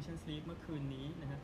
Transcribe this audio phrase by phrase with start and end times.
[0.00, 1.40] Nations League เมื่อคืนนี้นะฮะ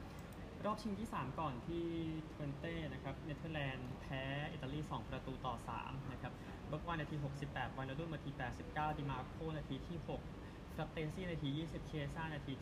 [0.65, 1.85] รอบชิงที่ 3 ก่อนที่
[2.33, 4.23] ทเวนเต้นะครับเนเธอร์แลนด์แพ้
[4.53, 6.33] อิตาลี 2 ประตูต่อ 3 นะครับ
[6.67, 7.17] เบิร์กไวน์นาที
[7.47, 8.31] 68 ไวนัลดุมนาที
[8.65, 9.99] 89 ดิมาร์โกนาทีที่
[10.39, 12.53] 6ฟรัตเตซี่นาที 20 เคียซ่านาที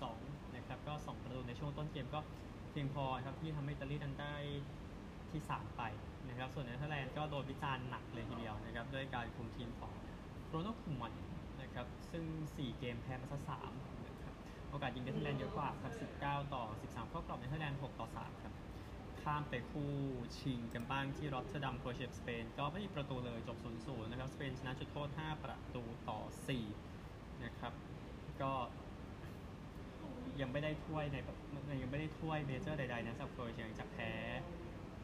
[0.00, 2.20] 72 นะครับ ก็ 2 ประตูในช่วงต้นเกมก็
[2.70, 4.34] เพียงพอครับที่ทำให้อิตาลีนั้นได้
[5.30, 5.82] ที่ 3 ไป
[6.28, 9.92] นะครับ ส่วนเนเธอร์แลนด์ก็โดนวิจารณ์หนักเลยทีเดียวนะครับด้วยการคุมทีมของ
[10.48, 11.14] โรนัลด์คูมัน
[11.62, 13.99] นะครับซึ่ง 4 เกมแพ้มาซะ3
[14.70, 18.54] โอกาสยิงเนเธอร์แลนด์เยอะกว่าครับ 19 ต่อ 13 เข้ากรอบเนเธอร์แลนด์ 6 ต่อ 3 ครับ
[19.22, 19.92] ข้ามไปคู่
[20.38, 26.20] ชิงกันบ้างที่รอตเทอร์ดัมโครแอตสเปน ก็ไม่มีประตูเลยจบ 0-0 นะครับ สเปนชนะจุดโทษ 5 ประตูต่อ
[26.80, 27.72] 4 นะครับ
[28.42, 28.52] ก็
[30.40, 31.16] ยังไม่ได้ถ้วยใน
[31.82, 34.12] ยังไม่ได้ถ้วย major ใดๆนะสำหรับโครเอเชียหลังจากแพ้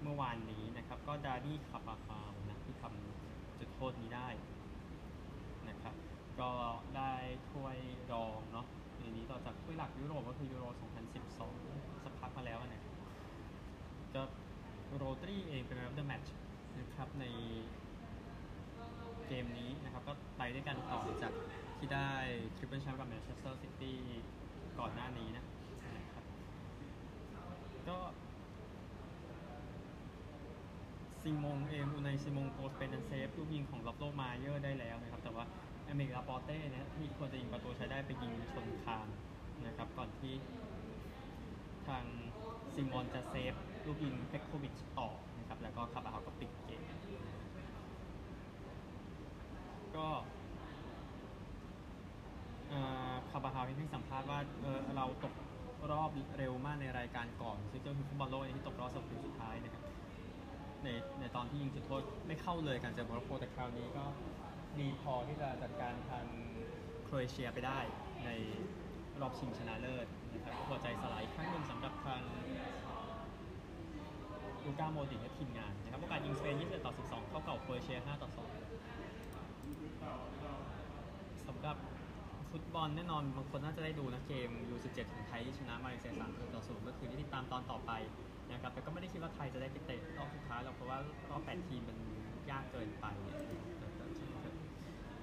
[0.02, 4.28] เมื่อวานนี้นะครับ ก็ดานี่คาร์บาฆาลนะที่ทำจุดโทษนี้ได้
[5.68, 5.94] นะครับ
[6.40, 6.50] ก็
[6.96, 7.14] ได้
[7.50, 7.78] ถ้วย
[8.12, 8.66] รองเนาะ
[9.16, 10.64] นี้ต่อจากถ้วยหลักยุโรปก็คือยูโร
[11.34, 12.94] 2012 สักพักมาแล้วนะครับ
[14.14, 14.22] ก็
[14.96, 16.28] โรดรี้เองเป็น man of the match
[16.78, 17.24] นะครับใน
[19.26, 21.32] เกมนี้นะครับก็ไปด้วยกันต่อจาก
[21.78, 22.10] ที่ได้
[22.56, 23.98] triple แชมป์กับแมนเชสเตอร์ซิตี้
[24.78, 25.44] ก่อนหน้านี้นะ
[26.12, 26.24] ครับ
[27.88, 27.98] ก็
[31.22, 35.44] ซิมอนเองอูไน ซิมอนโกลสเปนเซฟลูกยิงของลอฟโร มาเยอร์ได้แล้วนะครับ แต่ว่า
[35.90, 39.08] อายเมอริก ลาปอร์ตเนี่ยที่ควรจะยิงประตูชัยได้ไปยิงชนคาน
[39.66, 40.34] นะครับก่อนที่
[41.88, 42.04] ทาง
[42.74, 43.54] ซิมอนจะเซฟ
[43.86, 46.82] ลูกยิงเพ็ตโควิชต่อนะครับแล้วก็คาร์บาฆาลก็ปิดเกม
[49.96, 50.06] ก็
[53.30, 55.34] คาร์บาฆาลให้สัมภาษณ์ว่าเออเราตก
[55.90, 59.82] รอบเร็วมากในรายการก่อนซึ่งก็คือฟุตบอลโลกที่ตกรอบสัปดาห์สุดท้ายนะครับ
[60.84, 60.88] ใน
[61.20, 64.04] ในตอนที่ยิงจุดโทษไม่เข้าเลยการเจอโมร็อกโกแต่คราวนี้ก็
[64.80, 66.24] ดีพอที่จะจัดการทาง
[67.04, 67.78] โครเอเชียไปได้
[68.24, 68.30] ใน
[69.20, 72.22] รอบชิงชนะเลิศนะครับหัวใจสลายอีกครั้งหนึ่งสำหรับทาง
[74.64, 78.38] ลูก้าโมดริชและทีมงานนะครับโอกาสยิงสเปน21ต่อ 12 เข้ากรอบโครเอเชีย 5 ต่อ 2
[81.46, 81.76] สำหรับ
[82.50, 87.92] ฟุตบอลแน่นอนบางคนน่าจะได้ดูนะเกม U17 ของไทยที่ชนะมาเลเซีย3ต่อ0เมื่อคืนนี้ติดตามตอนต่อไป
[88.52, 90.98] นะครับแต่ก็ไม่ได้คิดว่าไทยจะได้ไปเตะรอบสุดท้ายหรอกเพราะว่า
[91.30, 91.98] รอบ8ทีมมัน
[92.50, 93.06] ยากเกินไป
[93.78, 94.54] แต่แต่ช่างเถอะ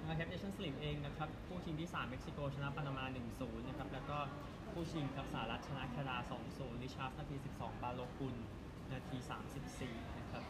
[0.08, 3.04] นะครับ Nations League เองนะครับคู่ชิงที่ 3 เม็กซิโกชนะปานามา
[3.36, 4.18] 1-0 นะครับ แล้วก็
[4.72, 6.16] คู่ชิงครับสหรัฐชนะแคนาดา
[6.50, 8.34] 2-0ริชาร์ดส์นาที 12 บาโลกัน
[8.92, 9.16] นาที
[9.66, 10.44] 34 นะครับ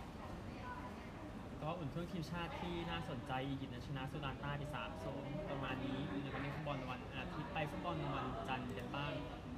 [1.63, 4.63] ก็อุ่นเครื่องทีมชาติที่น่าสนใจอียิปต์ชนะสุดานใต้ไป
[5.07, 9.13] 3-0 ประมาณนี้นะครับในฟุตบอลวันอาทิตย์ไปฟุตบอลวันจันทร์กันบ้าง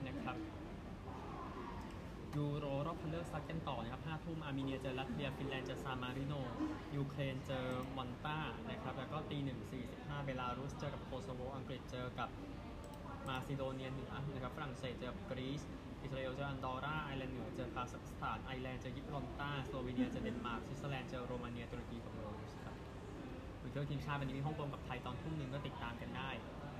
[0.06, 0.36] นะครับ
[2.36, 2.66] ยูโร
[3.16, 6.34] รอบคัดกันต่อนะครับ5ทุ่มอาร์เมเนียเจอรัสเซียฟินแลนด์เจอซามาริโน
[6.96, 7.66] ยูเครนเจอ
[7.96, 8.38] มอลตา
[8.70, 12.28] นะครับ แล้วก็ตีหนึ่งสี่สิบห้าเบลารุสเจอกับโคโซโว อังกฤษเจอกับ
[13.28, 15.62] มาซิโดเนียเหนือนะครับ ฝรั่งเศสเจอกับกรีซ
[16.02, 22.76] อิสราเอลเจออันดอร่า ไอร์แลนด์เหนือเจอคาซัคสถาน ไอร์แลนด์เจอยิบรอลตาร์สโลวีเนียเจอเดนมาร์ก สวิตเซอร์แลนด์เจอโรมาเนีย ตุรกีกับเบลารุสครับ
[23.60, 26.30] อุ่นเครื่องทีมชาติวันนี้มีฮ่องกงกับไทยตอนทุ่มหนึ่งก็ติดตามกันได้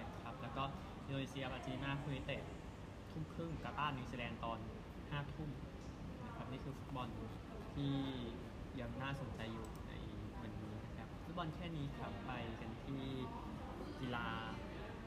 [0.01, 0.65] นะครับ แล้วก็
[1.05, 2.43] อินโดนีเซียอาร์เจนตินาคุยเตะ
[3.11, 4.59] ทุ่มครึ่งกาตาร์นิวซีแลนด์ตอน
[5.11, 7.09] ห้าทุ่มครับนี่คือฟุตบอล
[7.75, 7.95] ที่
[8.81, 9.93] ยังน่าสนใจอยู่ใน
[10.41, 13.03] วันนี้นะครับฟุตบอลแค่นี้ครับไปกันที่
[14.01, 14.29] กีฬา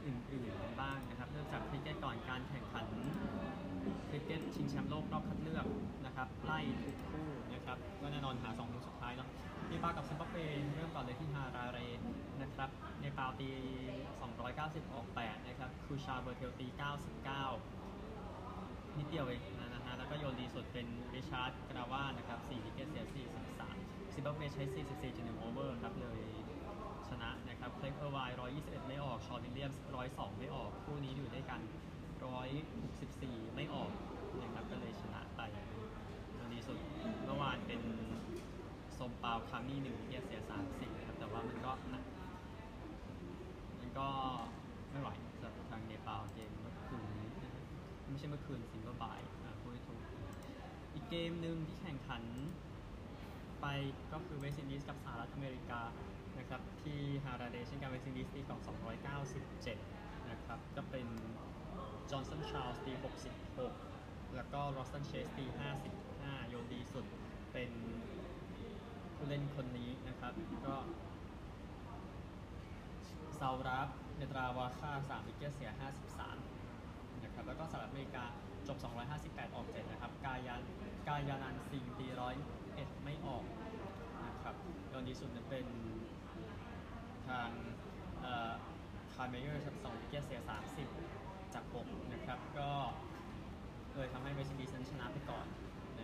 [0.05, 2.85] อื่นๆกันบ้างนะครับเริ่มจากคริกเก็ตก่อนการแข่งขัน
[4.09, 5.65] คริกเก็ตชิงแชมป์โลกรอบคัดเลือก
[6.05, 9.29] นะครับไล่ทุกคู่นะครับก็แน่นอนหาสองคู่สุดท้ายเนาะ
[9.67, 10.37] เนปาลกับซิมบับเว
[10.75, 11.79] เริ่มก่อนเลยที่ฮาราเร
[12.41, 12.69] นะครับ
[12.99, 13.49] เนปาลตี
[14.19, 16.81] 290 ออก 8 นะครับคูชาลเบอร์เทลตี 99
[18.97, 19.41] นิดเดียวเอง
[20.09, 23.05] ก็โยนดีสุดเป็นริชาร์ดงาราวานะครับ4 wicket เสีย
[23.55, 24.63] 43ซิมบับเวใช้
[25.01, 26.19] 44.1 over ครับเลย
[27.09, 28.17] ชนะนะครับเครกเออร์ไวน์
[28.55, 31.61] 121 ไม่ออก ชอนวิลเลียมส์102 ไม่ออก คู่นี้อยู่ด้วยกัน
[32.37, 33.91] 164 ไม่ออก
[34.41, 35.41] นะครับก็เลยชนะไป
[36.35, 36.77] โยนดีสุด
[37.25, 37.81] เมื่อวานเป็น
[38.97, 42.03] สมปาลคามี่1 wicket เสีย30นะครับแต่ว่ามันก็นัก
[43.79, 44.07] มันก็
[44.91, 47.05] ไม่ไหวสำหรับทางเนปาลเกมเมื่อคืน
[48.09, 49.38] ไม่ใช่เมื่อคืนสิงก็บ่ายอ่าพู
[49.69, 49.99] ดให้ถูก
[50.93, 52.23] อีกเกมหนึ่งที่แข่งขัน
[53.61, 53.65] ไป
[54.11, 55.81] ก็คือเวสต์อินดีสกับสหรัฐอเมริกา
[56.37, 58.61] นะครับที่ฮาราเรเช่นกันเวสต์อินดีสตีก่อน
[59.45, 61.07] 297 นะครับก็เป็น
[62.11, 62.93] จอห์นสันชาลส์ตี
[63.65, 65.45] 66 แล้วก็รอสตันเชสตี
[65.97, 67.05] 55 โยนดีสุด
[67.53, 67.71] เป็น
[69.15, 70.33] ผู้เล่นคนนี้นะครับ
[70.65, 70.75] ก็
[73.39, 75.71] ซารับเนตราวาค่า3วิกเกตเสีย
[76.45, 78.25] 53 นะครับแล้วก็สหรัฐอเมริกา
[78.67, 78.77] จบ
[79.17, 80.61] 258 ออก 7 นะครับ กายัน
[81.07, 82.35] กายันันซิงตีร้อย
[82.75, 83.43] เอ็ดไม่ออก
[84.27, 84.55] นะครับ
[84.89, 85.65] โดนดีสุดนั้นเป็น
[87.27, 87.49] ทาง
[89.13, 90.41] ไคล์เมเยอร์สครับ2 wicket เสีย
[90.97, 92.69] 30 จาก 6 นะครับ ก็
[93.95, 95.45] เลยทำให้เวสต์อินดีสนั้นชนะไปก่อน
[95.97, 96.01] ใน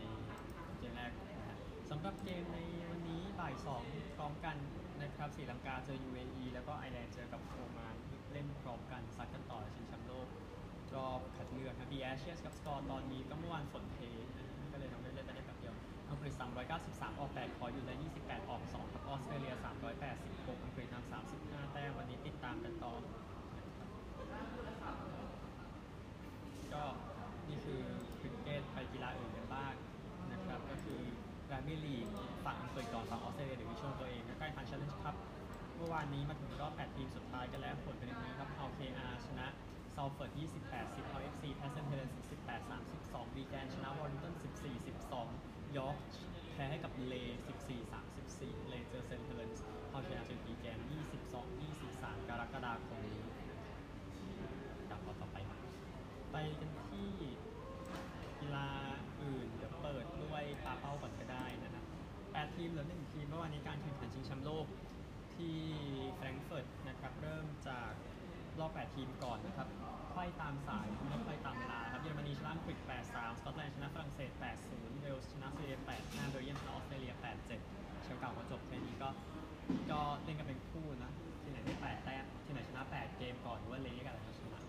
[0.77, 1.57] เกมแรกนะฮะ
[1.89, 2.59] สำหรับเกมใน
[2.89, 3.83] วันนี้บ่ายสอง
[4.15, 4.55] พร้อมกัน
[5.01, 7.95] นะครับศรีลังกาเจอ UAE แล้วก็ไอร์แลนด์เจอกับโอมาน
[8.31, 10.27] เล่นพร้อมกันซัดกันต่อชิงแชมป์โลก
[10.95, 13.99] รอบคัดเลือกนะ The Ashes กับสกอร์ตอนนี้ก็เมื่อวานฝนเท
[14.71, 15.73] ก็เลยทำให้เล่นไปได้แบบเดียว
[16.09, 16.33] อังกฤษ
[16.77, 19.53] 393 ออก 8 ขออยู่ใน 28 ออก2กับออสเตรเลีย
[20.09, 22.93] 386 อังกฤษทำ35 แต้มวันนี้ติดตามกันต่อ
[26.73, 26.83] ก็
[27.47, 27.81] นี่คือ
[28.19, 29.73] คริกเก็ตไปกีฬาอื่นกันบ้าง
[30.31, 30.99] นะครับ ก็คือ
[31.47, 32.07] แรมบี้ลีก
[32.45, 35.15] ฝั่งอังกฤษก่อนฝั่งออสเตรเลียหรือวิชวลตัวเองใกล้ทัน Challenge ครับ
[35.77, 39.47] เมื่อวานนี้มาถึงรอบ 8 ทีมสุดท้ายกันแล้วผลเป็นยังไงครับเอา KR ชนะ
[39.95, 40.31] ซา f เฟิร์ด
[40.69, 42.09] 28 10เอา FC แพสเซนเทเลน
[42.45, 44.91] 18 32วีแกนชนะวอร์ริงตัน14
[45.25, 45.97] 12 ยอร์ก
[46.51, 47.13] แพ้ให้กับลีห์
[47.57, 49.51] 14 34 ลีห์เจอเซนต์เฮเลนส์
[49.89, 50.79] เอาชนะเจอวีแกน
[51.33, 53.19] 22 23 กรกฎาคมนี้
[54.89, 55.59] กลับมาต่อไปครับ
[56.31, 57.09] ไปกันที่
[58.39, 58.67] กีฬา
[59.21, 61.85] อื่นเดี๋ยวเปิดด้วยปาเป้าก่อนก็ได้นะครับ
[62.31, 64.65] แปดทีมเหลือหนึ่งทีมเมื่อวานนี้การแข่งขันชิงแชมป์โลก
[65.35, 65.57] ที่
[66.13, 67.91] แฟรงก์เฟิร์ตนะครับเริ่มจาก
[68.59, 69.67] รอบ 8 ทีมก่อนนะครับ
[70.11, 72.77] ไขว้ตามสายไม่ไขว้ตามเวลาครับ เยอรมนีชนะอังกฤษ
[73.09, 74.31] 8-3 สกอตแลนด์ชนะฝรั่งเศส
[74.67, 77.47] 8-0 เวลส์ชนะสวีเดน8-5เบลเยียมชนะออสเตรเลีย 8-7
[78.03, 79.09] เชลเก่าก็จบแค่นี้ก็
[79.91, 81.11] ก็เล่นกันเป็นคู่นะ
[81.43, 84.59] ที่ไหนได้ 8 แต้ม ที่ไหนชนะ 8 เกมก่อนหรือว่าเละกันแล้วชนะ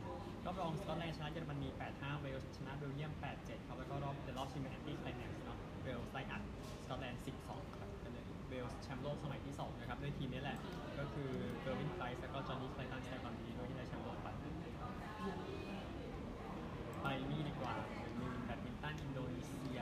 [0.44, 6.42] รอบรองสกอตแลนด์ชนะเยอรมนี 8-5 เวลส์ชนะเบลเยียม 8-7 ครับ แล้วก็รอบเดรอบชิงเป็น anti-climax เนาะ เวลส์ไล่อัด
[6.84, 10.58] สกอตแลนด์ 12 เลยเวลส์แชมป์โลกสมัยที่ 2 นะครับด้วยทีมนี้แหละ
[10.98, 11.30] ก็คือ
[11.60, 14.28] เกอร์วินไพรซ์แล้วก็จอนนี่เคลย์ตันแชร์ความดีด้วยที่ได้แชมป์โลกไป
[17.02, 19.80] ไปนี่ดีกว่าเป็นมือแบดมินตันอินโดนีเซีย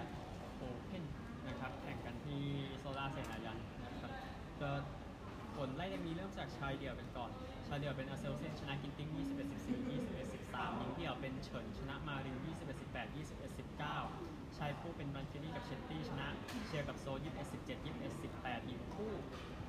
[0.57, 1.05] โอเพ่น
[1.49, 2.43] นะครับแข่งกันที่
[2.81, 4.13] อิสโตราเซนายันนะครับ
[4.61, 7.31] ก็ ไล่เรียงนี้เริ่มจากชายเดี่ยวกันก่อน
[7.67, 13.59] ชายเดี่ยวเป็นแอ็กเซลเซนชนะกินติ้ง21 14 21 13หญิงเดี่ยวเป็นเฉินชนะมาริน21 18 21
[13.93, 16.29] 19 ชายคู่เป็นรันกิเรดดี้กับเชตตี้ชนะ
[16.67, 17.19] เชียร์กับโซ21
[17.53, 19.13] 17 21 18หญิงคู่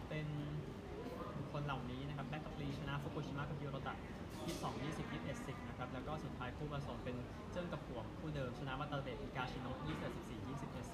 [0.09, 0.27] เป็น
[1.51, 3.93] คนเหล่านี้นะครับแบ็คกับลีชนะฟุกุชิมะกับยูโรตะ
[4.35, 7.15] 22 20 21 10นะครับแล้วก็สุดท้ายคู่ผสมเป็น
[7.51, 9.85] เจิ้งกับหวงคู่เดิมชนะมาตาเตะอิกาชิโนะ21
[10.17, 10.93] 14 21 11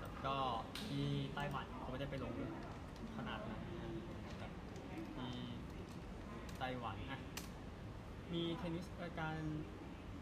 [0.00, 0.36] แล้วก็
[0.86, 1.66] ที่ไต้หวัน
[1.96, 2.34] ไม่ได้ไปลง
[3.16, 3.62] ขนาดนั้น
[4.26, 4.50] นะครับ
[5.16, 5.32] ที่
[6.58, 7.20] ไต้หวันอะ
[8.32, 9.34] มีเทนนิสรายการ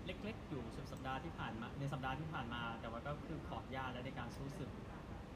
[0.06, 4.71] เล็กๆ อยู่สุดสัปดาห์ที่ผ่านมาในสัปดาห์ที่ผ่านมา แต่ว่าก็คือขอดยาและในการสู้ศึก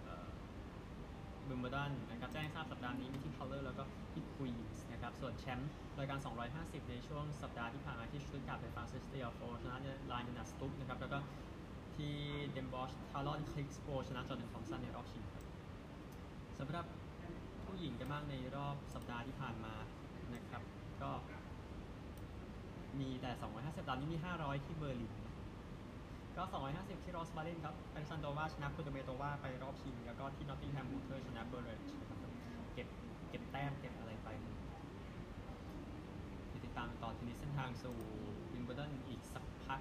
[0.04, 0.28] เอ่อ
[1.48, 3.82] บิมเบ r ร์ดันนะครับแจ้งทราบสัปดาห์นี้มีที่ค o ลเลอร์แล้วก็
[4.12, 6.18] ที่ควีนส์นะครับส่วนแชมป์รายการ
[6.54, 9.76] 250 ในช่วงสัปดาห์ที่ผ่านมาที่สตุตการเป็นฟรานซิสเตียโฟชนะ
[10.12, 11.18] ลายนาสตุกนะครับแล้วก็
[11.96, 12.14] ที่
[12.50, 15.47] เดมบอชทารอนคลิกสโปชนะจอร์แดนทอมสันในรอบชิงครับ
[16.58, 16.86] สำหรับ
[17.64, 19.74] ผู้หญิงกันบ้างในรอบสัปดาห์ที่ผ่านมา
[20.34, 20.62] นะครับ
[21.02, 21.10] ก็
[23.00, 25.12] มีแต่ 250สัปดาห์นี้มี 500 ที่เบอร์ลิน
[26.36, 26.42] ก็
[26.74, 32.18] 250 ที่รอสมาเลนครับอเล็กซานโดรวาชนะคูเดอร์เมโตวาไปรอบชิง แล้วก็ที่นอตติงแฮมโบลเตอร์ชนะเบอร์เรจนะครับ
[32.74, 32.88] เก็บ
[33.30, 34.28] เก็บแต้มเก็บอะไรไป
[36.64, 37.96] ติดตามต่อทีนี้เส้นทางสู่
[38.52, 39.80] วิมเบิลดันอีกสักพัก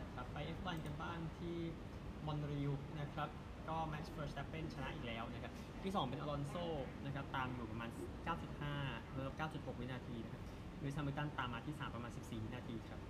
[0.00, 1.56] นะครับไป F1 กันบ้างที่
[2.26, 3.28] มอนทรีออลนะครับ
[3.68, 5.52] ก็แม็กซ์เฟอร์ส t ต p เปนชนะอีกแล้วนะครับ
[5.84, 6.54] ที่ 2 เป็นอลอนโซ
[7.04, 7.90] นะครับตามอยู่ประมาณ
[8.50, 10.42] 9.5เพิ่ม9.6 วินาทีนะครับ
[10.82, 13.00] ลูอิสแฮมิลตันตามมาที่ 3 ประมาณ 14 วินาทีครับ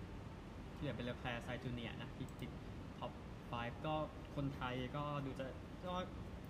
[0.76, 2.50] ที่เหลือเป็นเลอแคลร์ไซนซ์จูเนียร์นะที่ติด
[2.98, 3.12] top
[3.48, 3.94] 5ก็
[4.36, 5.46] คนไทยก็ดูจะ
[5.86, 5.94] ก็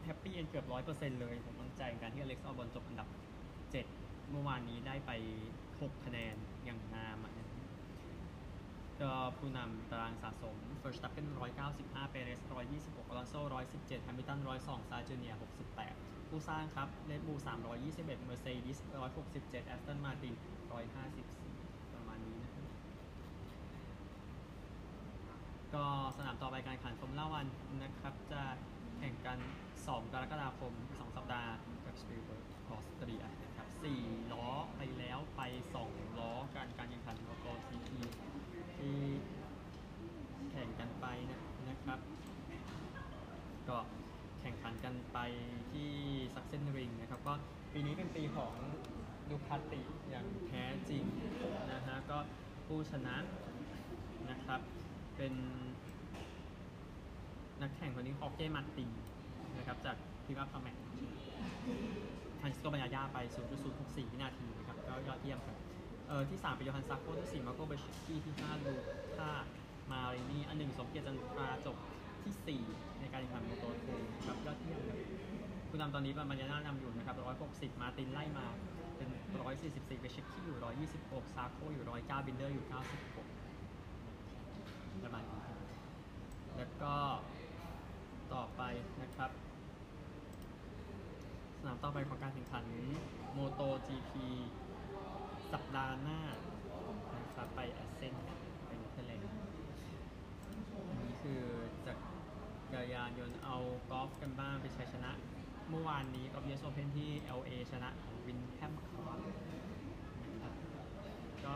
[0.05, 3.09] happy end เกือบร้อยเปอร์เซ็นต์เลย ผมมั่นใจในการที่อเล็กซ์อัลบอนจบอันดับ
[3.71, 5.11] 7 เมื่อวานนี้ได้ไป
[5.63, 7.56] 6 คะแนนอย่างงามนะ
[9.03, 11.27] ก็ผู้นำตารางสะสม Verstappen
[11.69, 12.41] 195 เปเรส
[12.77, 13.35] 126อลอนโซ
[13.71, 15.35] 117แฮมิลตัน 102 ไซนซ์จูเนียร์
[15.83, 17.35] 68 ผู้สร้างครับเรดบูล
[17.83, 18.79] 321 Mercedes
[19.25, 20.35] 167 Aston Martin
[21.15, 22.67] 154 ประมาณนี้นะครับ
[25.75, 25.85] ก็
[26.17, 27.47] สนามต่อไปการแข่งขันฟอร์มูล่าวัน
[27.83, 28.43] นะครับ จะ
[28.99, 29.39] แข่งกัน
[29.77, 31.53] 2 กรกฎาคม 2 สัปดาห์
[31.87, 33.69] กับสปีลเบิร์กออสเตรียนะครับ
[34.01, 35.43] 4ล้อไปแล้วไป
[35.81, 38.26] 2 ล้อการการแข่งขันมอเตอร์ซีทีที
[40.51, 41.99] แข่งกันไปนะนะครับ
[43.69, 43.77] ก็
[44.41, 45.19] แข่งขันกันไป
[45.73, 45.91] ที่
[46.35, 47.35] ซักเซนริงนะครับ ก็
[47.73, 48.53] ปีนี้เป็นปีของ
[49.29, 51.05] ดูคาติอย่างแท้จริง
[51.73, 52.19] นะฮะก็
[52.67, 53.17] ผู้ชนะ
[54.31, 54.61] นะครับ
[55.17, 55.35] เป็น
[57.63, 58.91] นักแข่งคนนี้ฮอร์เก้มาร์ติน
[59.57, 60.77] นะครับจากทีมพราแมคฟราน
[62.41, 63.19] เชสโกบัญญาญาไป
[63.67, 65.57] 0.064วินาทีนะครับ ก็ยอดเยี่ยมครับ
[66.09, 68.75] เออที่3เป็นโยฮันซักโกที่4มาร์โกเบซเซคคี่ที่5ลู
[69.17, 69.31] ก้า
[69.91, 71.77] มารินี่อันหนึ่งสมเกียรติจันทราจบ
[72.23, 73.95] ที่4ในการแข่งขัน Moto2
[74.27, 74.99] ครับยอดเยี่ยมครับ
[75.69, 77.17] ผู้นำตอนนี้บัญญาญานำอยู่นะครับ
[77.49, 78.47] 160มาร์ตินไล่มา
[78.97, 79.09] เป็น
[79.55, 82.77] 144เบซเซคคี่อยู่126ซาโกอยู่109บินเดอร์อยู่96
[86.57, 86.95] แล้วก็
[88.35, 88.63] ต่อไป
[89.03, 89.31] นะครับ
[91.59, 92.65] สนามต่อไปของการแข่งขัน
[93.37, 94.13] Moto GP
[95.53, 96.21] สัปดาห์หน้า
[97.15, 98.15] นะครับไปแอสเซน
[98.67, 99.25] ไปเนเธอร์แลนด์
[100.89, 101.43] อันนี้คือ
[101.87, 101.99] จาก
[102.73, 103.57] จักรยานยนต์เอา
[103.91, 105.11] กอล์ฟกันบ้างไปชัยชนะ
[105.71, 109.23] เมื่อวานนี้กอล์ฟ US Open ที่ LA ชนะของวินแดมคลาร์ก
[110.43, 110.55] ครับ
[111.45, 111.53] ก็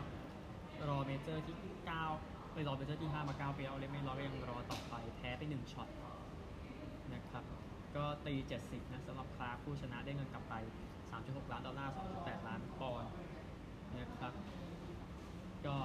[0.89, 1.55] รอเมเจอร์ที่
[2.09, 5.87] 9ไปรอเมเจอร์ที่ 5 มา 9 ปีแล้วแม็คอิลรอยก็ยังรอต่อไปแพ้ไป1ช็อต
[7.13, 7.43] นะครับ
[7.95, 8.33] ก็ตี
[8.63, 10.55] 70 นะสำหรับคลาร์กผู้ชนะได้เงินกลับไป
[11.03, 13.11] 3.6 ล้านดอลลาร์ 2.8 ล้านปอนด์
[13.99, 14.33] นะครับ
[15.65, 15.75] ก็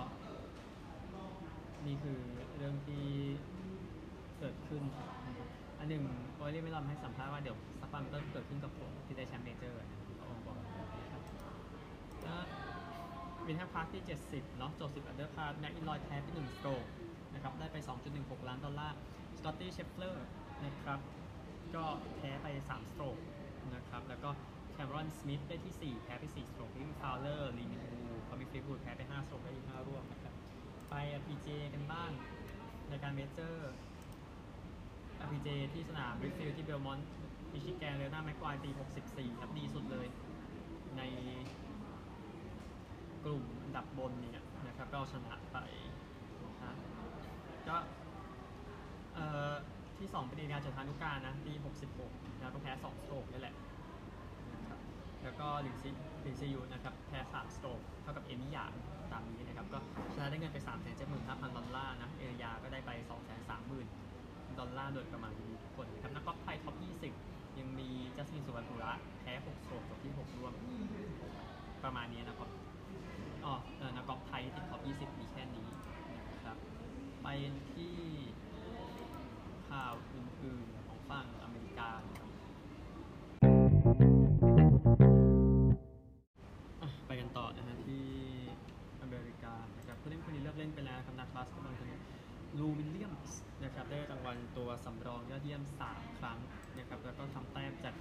[1.87, 2.21] นี่คือ
[2.57, 3.07] เรื่องที่
[4.39, 4.83] เกิดขึ้น
[5.27, 5.49] นะครับ
[5.79, 6.03] อันหนึ่ง
[6.35, 10.01] รอรี่แม็คอิลรอยให้สัมภาษณ์ว่าเดี๋ยวสักวันก็เกิดขึ้นกับผมที่ได้แชมป์เมเจอร์นะครับ
[10.49, 10.79] อกนะค
[11.15, 11.23] รับ
[12.23, 12.41] แล้ว
[13.47, 16.85] วินแดมคลาร์กตี 70เนาะจบ10อันเดอร์พาร์แม็คอิลรอยแพ้ไป1สโตรก
[17.35, 17.77] นะครับได้ไป
[18.13, 18.97] 2.16 ล้านดอลลาร์
[19.39, 20.27] สกอตตี้เชฟเลอร์
[20.65, 20.99] นะครับ
[21.75, 21.85] ก็
[22.17, 23.17] แพ้ไป 3 สโตรก
[23.75, 24.31] นะครับแล้วก็
[24.77, 30.35] แคเมอรอนสมิธได้ที่ 4 แพ้ไป4สโตรกริกกี้ฟาวเลอร์ลีมินวูทอมมี่ฟลีตวูดแพ้ไป5สโตรกได้ที่5ร่วมนะครับ
[30.91, 30.95] ไป
[31.27, 32.11] LPGA กันบ้าง
[32.89, 33.73] ในการเมเจอร์
[35.31, 37.09] PJ ที่สนามบลายธ์ฟิลด์ที่เบลมอนต์
[37.53, 38.71] มิชิแกนลีโอน่าแม็คไกวร์ตี
[39.05, 40.07] 64 ครับดีสุดเลย
[40.97, 41.03] ใน
[43.25, 45.59] กลุ่มอันดับบนเนี่ยนะครับก็เอาชนะไป
[46.65, 46.75] นะ
[47.69, 47.77] ก็
[49.15, 49.53] เอ่อ
[49.99, 51.53] ที่ 2 เป็นเอรียาจุฑานุกาลนะตี
[51.99, 53.56] 66 แล้วก็แพ้2สโตรกนี่แหละ
[55.47, 55.91] ก็หลินซี
[56.23, 58.65] หลินซียูนะครับแพ้3สโตรกเท่ากับเอมี่ยาง
[59.13, 59.79] ตามนี้นะครับก็
[60.15, 63.85] ชนะได้เงินไป3 7 5 0 0 0ดอลลาร์นะเอรียาก็ได้ไป2 3 0 0 0
[64.19, 66.75] 0ดอลลาร์โดยประมาณนี้ทุกคนนะครับนักกอล์ฟไทยท็อป
[67.17, 70.53] 20 ยังมีจัสมินสุวัณณะปุระแพ้6สโตรกจบที่ 6 ร่วม
[71.85, 72.51] ประมาณนี้นะครับ
[73.45, 75.67] อ๋อเออนักกอล์ฟไทยติดท็อป 20 มีแค่นี้
[76.35, 76.57] นะครับ
[77.23, 77.29] ไป
[77.73, 77.97] ที่
[79.69, 82.26] ข่าวอื่นๆของฝั่งอเมริกานะครับ
[90.67, 91.99] เล่นคนนี้เลิกเล่นไปแล้วครับนักบาสเกตบอลคนนี้
[92.59, 96.39] ลูวิลเลียมส์นะครับได้รางวัลตัวสำรองยอดเยี่ยม 3 ครั้ง
[96.79, 97.95] นะครับแล้วก็ทำแต้มจาก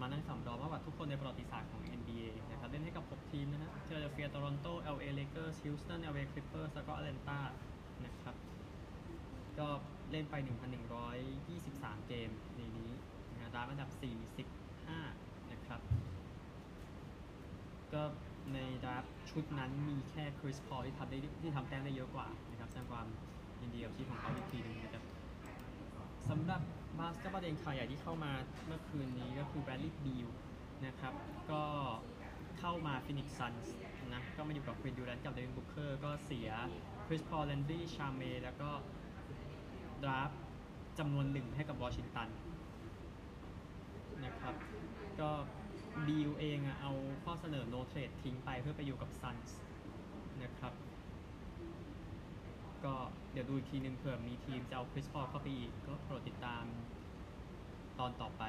[0.00, 7.38] มานั่งสำรองมากกว่าทุกคนในประวัติศาสตร์ของ NBA นะครับเล่นให้กับ 6 ทีมนะฮะฟิลาเดลเฟียโตรอนโต LA Lakers Houston LA Clippers แล้วก็ Atlanta
[8.04, 8.34] นะครับ
[9.58, 9.68] ก็
[10.10, 10.34] เล่นไป
[11.22, 12.90] 1,123 เกมในนี้
[13.32, 13.90] นะดราฟต์อันดับ
[14.70, 15.80] 45 นะครับ
[17.92, 18.02] ก็
[18.54, 23.06] ในดราฟต์ชุดนั้นมีแค่คริสพอลที่ทำได้ที่ทำแต้มได้เยอะกว่านะครับแสดงความ
[23.60, 25.04] ยินดีกับที่ของเขาอีกทีหนึ่งนะครับ
[26.28, 26.60] สำหรับ
[26.98, 28.32] บาสเกตบอลเองข่าวใหญ่ที่เข้ามา
[28.66, 30.28] เมื่อคืนนี้ก็คือแบรดลีย์บีล
[30.86, 31.14] นะครับ
[31.50, 31.62] ก็
[32.58, 33.74] เข้ามาฟินิกซ์ซันส์
[34.12, 36.48] นะก็มาอยู่กับเควินดูแรนต์กับเดวินบุคเคอร์ก็เสีย
[37.06, 38.70] คริสพอลแลนดี้ชาเมแล้วก็
[40.02, 40.30] ดราฟต์
[40.98, 42.28] จำนวนหนึ่งให้กับวอชิงตัน
[44.24, 44.54] นะครับ
[45.20, 45.30] ก็
[46.06, 46.92] บีลเองอะเอา
[47.24, 49.58] ข้อเสนอ no trade ทิ้งไปเพื่อไปอยู่กับซันส์
[50.42, 50.72] นะครับ
[52.84, 52.94] ก็
[53.32, 56.64] เดี๋ยวดูอีกทีนึงเผื่อมีทีมจะเอาคริสพอลเข้าไปอีก ก็โปรดติดตาม
[57.98, 58.42] ตอนต่อไป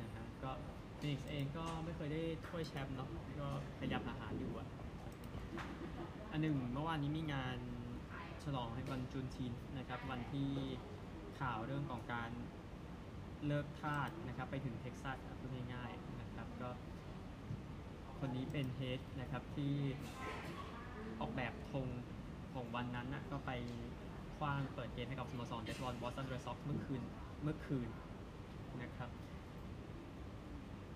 [0.00, 0.50] นะฮะก็
[0.98, 4.68] ฟินิกซ์เองก็ไม่เคยได้ถ้วยแชมป์เนาะก็พยายามหาหาอยู่อะ
[6.30, 7.58] อันหนึ่งเมื่อวานนี้มีงาน
[8.44, 10.50] ฉลองให้วันจุนชินนะครับ วันที่
[11.40, 12.30] ข่าวเรื่องของการ
[13.46, 16.09] เลิกทาสนะครับ ไปถึงเท็กซัสพูดง่ายๆ
[16.62, 16.70] ก็
[18.18, 19.74] คนนี้เบนเฮธนะครับที่
[21.20, 21.86] ออกแบบธง
[22.54, 23.50] ของวันนั้นน่ะก็ไป
[24.38, 27.02] ขว้างเปิดเกมให้กับสโมสรเบสบอลบอสตันเรดซ็อกซ์เมื่อคืน
[27.42, 27.88] เมื่อคืน
[28.82, 29.10] นะครับ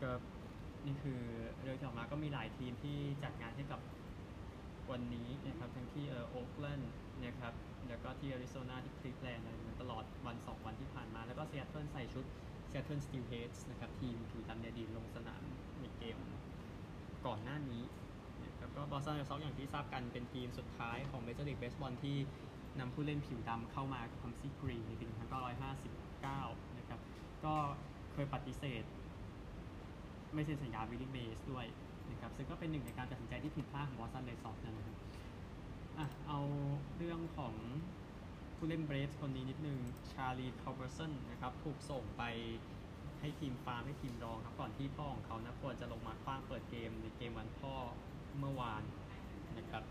[0.03, 0.11] ก็
[0.87, 1.21] นี่คือ
[1.63, 3.81] เรื่องที่ออกมาก็มีหลายทีมที่จัดงานให้กับ
[4.91, 6.93] วันนี้นะครับทั้งที่เออโอ๊กแลนด์
[7.25, 7.55] นะครับ
[7.89, 9.47] แล้วก็ที่แอริโซนาที่คลีฟแลนด์
[9.81, 12.25] ตลอดวัน 2 วันที่ผ่านมา แล้วก็เซีย t เทิลใส่ชุด
[12.75, 15.43] เซีย t เทิลสตีลเฮดส์นะครับทีมผิวดำในอดีตลงสนาม
[15.81, 16.19] ในเกม
[17.27, 17.83] ก่อนหน้านี้
[18.45, 22.17] นะครับก็บอสตันเรดซ็อกซ์อย่างที่ทราบกันเป็นทีมสุดท้ายของเมเจอร์ลีกเบสบอลที่
[22.81, 25.07] นำผู้เล่นผิวดำเข้ามากับพัมพ์ซี่กรีนในปี
[25.93, 27.01] 1959 นะครับ
[27.45, 27.55] ก็
[28.13, 28.85] เคยปฏิเสธ
[30.35, 31.67] ไม่เซ็นสัญญาวิลลี่เมย์สด้วย
[32.11, 34.97] นะครับ ซึ่งก็เป็นหนึ่งในการตัดสินใจที่ผิดพลาดของบอสตันเรดซ็อกซ์นะครับ
[35.99, 36.41] อะเอา
[36.97, 37.55] เรื่องของ
[38.57, 39.79] ผู้เล่นเบรฟคนนี้นิดนึง
[40.13, 42.23] ชาลีคาร์เบอร์สันนะครับถูกส่งไป
[43.21, 47.75] ให้ทีมฟาร์มให้ทีมรองครับก่อนที่พ่อของเขานะควรจะลงมาคว้างเปิดเกมในเกมวันพ่อ
[48.39, 48.83] เมื่อวาน
[49.59, 49.85] นะครับ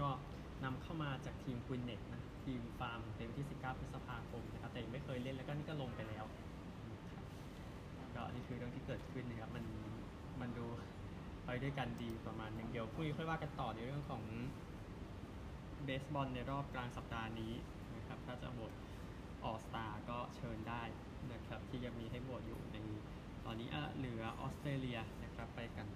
[0.00, 0.08] ก็
[0.64, 6.24] นำเข้ามาจากทีมควินเน็ตนะทีมฟาร์มเต็มที่ 19พฤษภาคมนะครับแต่ยังไม่เคยเล่นแล้วก็นี่ก็ลงไปแล้ว
[7.02, 7.24] นะครับ
[8.14, 9.64] ก็นี่คือเรื่องที่เกิดขึ้นนะครับมัน
[10.40, 10.66] มันดู
[11.46, 14.22] ไปด้วยกันดีประมาณหนึ่งเดียวพรุ่งนี้ค่อยว่ากันต่อในเรื่องของ
[15.84, 17.52] เบสบอลในรอบกลางสัปดาห์นี้
[17.96, 18.72] นะครับถ้าจะโหวต
[19.44, 20.82] ออลสตาร์ก็เชิญได้
[21.32, 22.76] นะครับที่ยังมีให้โหวตอยู่ใน
[23.44, 25.86] ตอนนี้อะเหลือออสเตรเลียนะครับไปกัน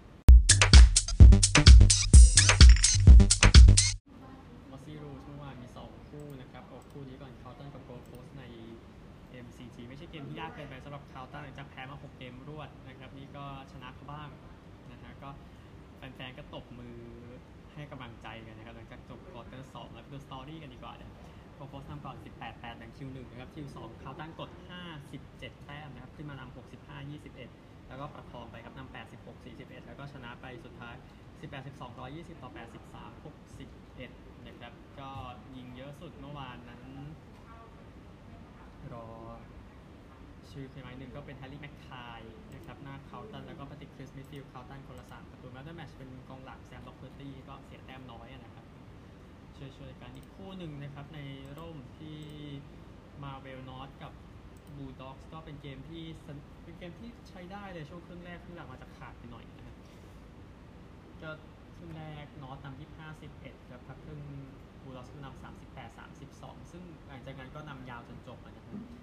[4.71, 8.45] มอสซี่รูเมื่อวานมี 2 คู่นะครับเอาคู่นี้ก่อนคาร์ลตันกับโกลด์โคสต์ใน
[9.47, 14.29] MCG ไม่ใช่เกมที่ยากเกินไปสำหรับคาร์ลตันหลังจากแพ้มา 6 เกมรวดนะครับนี่ก็ชนะเขาบ้าง
[14.93, 15.31] นะฮะก็
[15.97, 16.99] แฟนๆก็ตบมือ
[17.75, 21.11] ให้กำลังใจกันนะครับหลังจากจบควอเตอร์สองแล้วไปดู story กันดีกว่าเนี่ย
[21.55, 24.51] โกลด์โคสต์นำก่อน 18 8หลัง Q1นะครับ Q2 คาร์ลตันกด
[25.09, 30.95] 57 แต้มนะครับขึ้นมานำ65 21 แล้วก็ประคองไปครับนำ86 41 แล้วก็ชนะไปสุดท้าย
[31.41, 33.25] 18 12 120 ต่อ 83
[33.65, 35.11] 61 นะครับ ก็
[35.57, 36.83] ยิงเยอะสุดเมื่อวานนั้น
[38.93, 39.09] รอ
[40.55, 42.21] ชื่อเพียงไม้หนึ่งก็เป็นแฮร์รี่แม็คคาย
[42.55, 48.65] นะครับหน้าเคาน์ตันแล้วก็ปฏิคริสมิฟิลด์เคาน์ตันคนละสามประตูแมตต์แมชเป็นกองหลังแซมล็อกเฟอร์ตี้ก็เสียแต้มน้อยนะครับ
[49.57, 51.21] ช่วยๆกันอีกคู่หนึ่งนะครับใน
[51.59, 52.19] ร่มที่
[53.23, 54.13] มาเวลนอตกับ
[54.77, 56.33] บูด็อกส์ก็เป็นเกมที่เป็
[56.73, 59.77] นเกมที่ใช้ได้เลยช่วงครึ่งแรกครึ่งหลังมาจะขาดไปหน่อยนะครับ
[61.23, 61.31] ก็
[61.77, 62.89] ครึ่งแรกนอตนำที่
[63.31, 64.21] 51ครับพักครึ่ง
[64.83, 68.94] Bulldogs นำ38 32ซึ่งหลังจากนั้นก็นำยาวจนจบอะนะครับ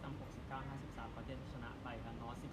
[0.00, 2.46] ครับ Bulldogs นำ69 53ประเด็นชนะไปครับ North 13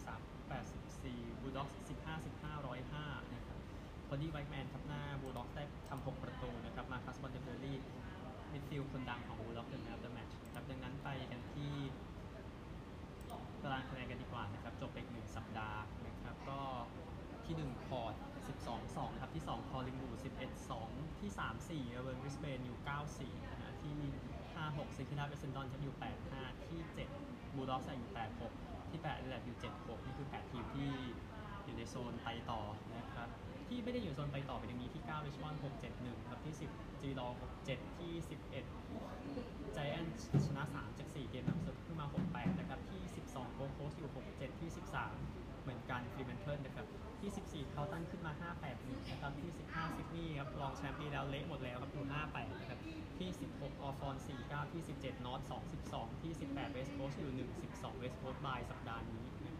[0.61, 2.55] 84 Bulldogs 15 15
[2.91, 3.59] 105นะครับ
[4.07, 11.73] Cody Weightman ครับหน้า Bulldogs ได้ทำ6ประตูนะครับ Marcus Bontempelli midfield คนดังของ Bulldogs the man match ครับดังนั้นไปกันที่
[13.63, 16.59] ตารางคะแนนกันดีกว่านะครับจบไปอีกหนึ่งสัปดาห์นะครับก็
[17.45, 18.13] ที่ 1 Port
[18.55, 23.19] 12 2 นะครับ ที่ 2 Collingwood 11 2 ที่ 3 4 Melbourne Brisbane อยู่ 9
[23.19, 23.99] 4นะฮะที่
[24.59, 26.81] 5 6 St Kilda Essendon จะอยู่ 8 5 ที่
[27.17, 30.91] 7 Bulldogs อยู่ 8 6 ที่8 Adelaide อยู่ 7 6 นี่คือ 8 ทีมที่
[31.65, 32.61] อยู่ในโซนไปต่อ
[32.97, 33.27] นะครับ
[33.67, 38.13] ที่ไม่ได้อยู่โซนไปต่อเป็นอย่างนี้ที่9 Richmond 6 7 1 ครับที่ 10 G d o 6 7 ที่
[38.93, 40.05] 11 ใจแอน
[40.45, 46.85] ชนะ 3 จาก 4 เกมหลังสุดขึ้นมา 6-8 นะครับ ที่ 12 โกโคสอยู่ 6-7 ที่ 13 เหมือนกัน Fremantle นะครับ
[47.19, 52.79] ที่14 Carlton ขึ้นมา 5-8นะครับที่ 15ซิดนีย์ครับรองแชมป์ปีแล้วเละหมดแล้วครับอยู่5-8นะครับ
[53.17, 55.39] ที่ 16 ออฟอน4-9 ที่ 17 North
[55.81, 57.33] 2-12 ที่ 18 West Coast อยู่
[57.67, 59.55] 1-12 West Coast bye สัปดาห์นี้นะ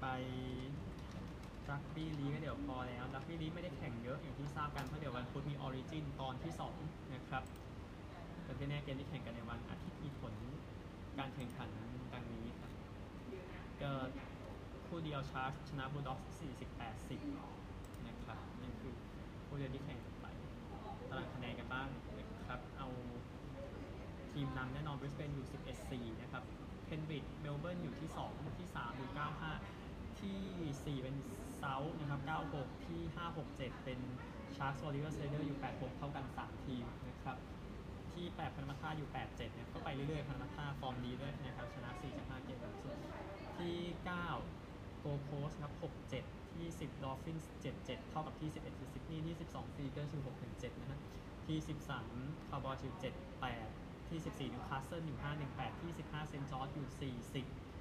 [0.00, 0.06] ไป
[1.70, 6.52] รักบี้ลีก็เดี๋ยวพอแล้วรักบี้ลีไม่ได้แข่งเยอะอย่างที่ทราบกันเพราะเดี๋ยววันพุธมี Origin ตอนที่
[6.82, 7.42] 2 นะครับ
[8.44, 10.32] แต่ที่แน่เกมที่แข่งกันในวันอาทิตย์มีผล
[11.18, 11.68] การแข่งขัน
[12.12, 12.70] ดังนี้ครับ
[13.82, 13.92] ก็
[14.86, 16.80] คู่เดียวชาร์จชนะบูลด็อก40
[17.28, 18.94] 80นะครับนั่นคือ
[19.46, 20.26] คู่เดียวที่แข่งกันไป
[21.08, 22.88] ตารางคะแนนกันบ้างนะครับ เอา
[24.32, 26.44] ทีมนำแน่นอนบริสเบนอยู่ 11 4 นะครับ
[26.84, 29.10] เพนบริดเมลเบิร์นอยู่ที่ 2 ที่ 3 อยู่
[29.64, 31.16] 95 ที่ 4 เป็น
[31.56, 32.20] เซาท์นะครับ
[32.54, 33.98] 96 ที่ 5 6 7 เป็น
[34.56, 37.36] ชาร์ s วอลเลอร์เซเดอร์อยู่ 8 6 เท่ากัน 3 ทีมนะครับ
[38.12, 42.41] ที่ 8 Parramatta อยู่ 8 7 เนี่ยก็ไปเรื่อยๆ Parramatta ฟอร์มดีด้วยนะครับ ชนะ 4 จาก5เกมหลังสุด
[43.62, 43.80] ที่
[44.40, 51.00] 9 โกโคสครับ 6 7 ที่ 10 Dolphins 7 7 เท่ากับที่ 11คือซิดนีย์ที่ 12ฟรีเกอร์อยู่6 7นะฮะ
[51.46, 51.58] ที่
[52.04, 57.14] 13 คาร์บอยอยู่7 8 ที่ 14นิวคาสเซิลอยู่5 1 8 ที่ 15 St George อยู่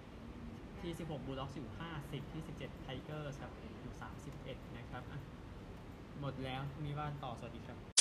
[0.03, 1.67] 40 ที่ 16บูลด็อกอยู่
[1.99, 3.93] 50 ที่ 17ไทเกอร์ครับอยู่
[4.33, 5.03] 31 นะครับ
[6.19, 8.00] หมดแล้วพรุ่งนี้ว่านต่อสวัสดีครับ